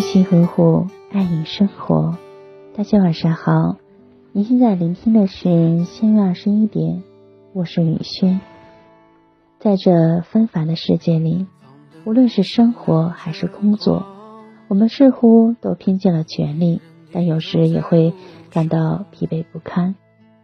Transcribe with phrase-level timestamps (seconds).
[0.00, 2.16] 西呵护，爱你生活。
[2.74, 3.76] 大家晚上好，
[4.32, 7.02] 您现在聆听的是仙月二十一点，
[7.52, 8.40] 我是雨轩。
[9.58, 11.46] 在这纷繁的世界里，
[12.04, 14.06] 无论是生活还是工作，
[14.68, 16.80] 我们似乎都拼尽了全力，
[17.12, 18.14] 但有时也会
[18.50, 19.94] 感到疲惫不堪。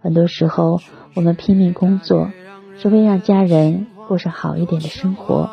[0.00, 0.78] 很多时候，
[1.14, 2.30] 我们拼命工作，
[2.78, 5.48] 只为让家人过上好一点的生活；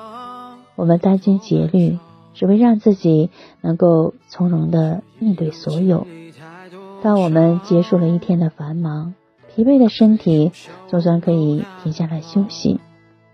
[0.76, 1.98] 我们殚精竭虑。
[2.36, 3.32] 只为让自己
[3.62, 6.06] 能够从容的面对所有。
[7.02, 9.16] 当我们结束了一天的繁忙，
[9.56, 10.52] 疲惫的身体
[10.88, 12.80] 总算可以停下来休息。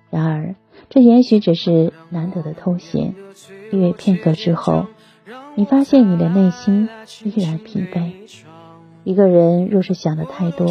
[0.10, 0.55] 然而，
[0.90, 3.16] 这也许只是难得的偷闲，
[3.72, 4.86] 因为片刻之后，
[5.55, 6.90] 你发现你的内心
[7.24, 8.12] 依然疲惫。
[9.04, 10.68] 一个人若是想的太多，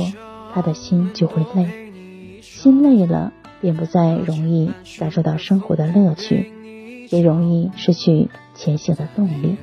[0.52, 6.52] 他的心就会累，心累了，便不再容易感受到生活的乐趣。
[7.10, 9.56] 也容易失去前行的动力。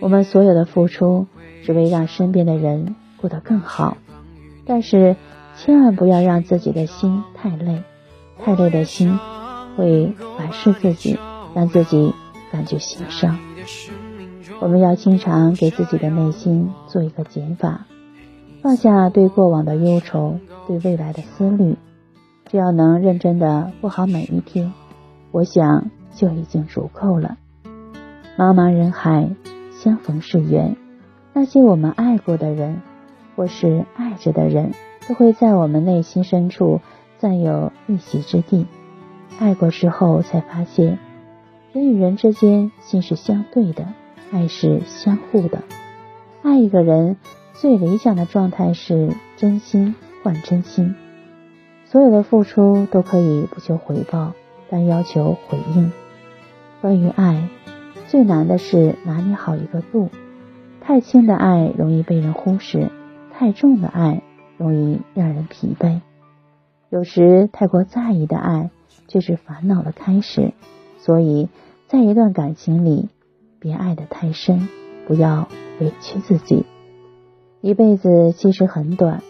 [0.00, 1.26] 我们所有的付出，
[1.64, 3.96] 只为让身边的人过得更好，
[4.66, 5.16] 但是
[5.56, 7.82] 千万不要让自己的心太累，
[8.42, 9.18] 太累的心
[9.76, 11.18] 会反噬自己，
[11.54, 12.12] 让自己
[12.50, 13.38] 感觉心伤。
[14.60, 17.86] 我们要经常给自己的内心做一个减法，
[18.60, 21.76] 放下对过往的忧愁，对未来的思虑，
[22.50, 24.72] 只要能认真的过好每一天，
[25.30, 25.90] 我想。
[26.14, 27.36] 就已经足够了。
[28.36, 29.30] 茫茫人海，
[29.72, 30.76] 相逢是缘。
[31.32, 32.80] 那些我们爱过的人，
[33.36, 34.72] 或是爱着的人，
[35.08, 36.80] 都会在我们内心深处
[37.18, 38.66] 占有一席之地。
[39.38, 40.98] 爱过之后，才发现，
[41.72, 43.86] 人与人之间心是相对的，
[44.30, 45.62] 爱是相互的。
[46.42, 47.16] 爱一个人，
[47.54, 50.94] 最理想的状态是真心换真心。
[51.86, 54.32] 所有的付出都可以不求回报，
[54.68, 55.92] 但要求回应。
[56.82, 57.48] 关于爱，
[58.08, 60.08] 最难的是拿捏好一个度。
[60.80, 62.90] 太轻的爱容易被人忽视，
[63.32, 64.20] 太重的爱
[64.58, 66.00] 容易让人疲惫。
[66.90, 68.70] 有时太过在意的爱，
[69.06, 70.54] 却是烦恼的开始。
[70.98, 71.48] 所以，
[71.86, 73.08] 在一段感情里，
[73.60, 74.68] 别爱得太深，
[75.06, 75.46] 不要
[75.78, 76.66] 委屈自己。
[77.60, 79.22] 一辈子其实很短，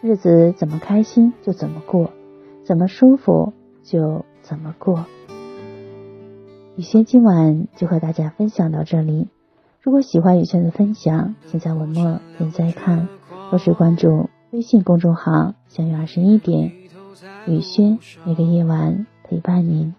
[0.00, 2.12] 日子怎么开心就怎么过，
[2.62, 5.06] 怎么舒服就怎么过。
[6.80, 9.28] 雨轩今晚就和大家分享到这里。
[9.82, 13.06] 如果喜欢雨轩的分享，请在文末点再看，
[13.50, 16.72] 或是关注微信公众号“相约二十一点”。
[17.46, 19.94] 雨轩每个夜晚陪伴您，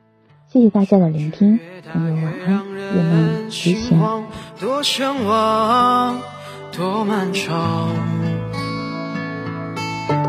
[0.47, 1.59] 谢谢大家的聆听，
[1.93, 4.23] 朋友晚安，夜梦吉祥。
[4.59, 6.19] 多向往，
[6.75, 7.89] 多漫长，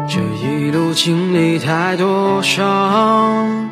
[0.07, 3.72] 这一路经历太多伤。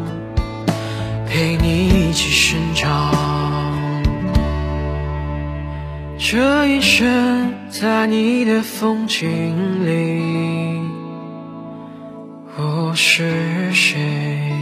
[7.01, 10.79] 这一生在你的风景里，
[12.55, 14.60] 我是谁？